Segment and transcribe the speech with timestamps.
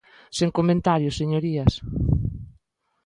[0.37, 1.73] Sen comentarios, señorías.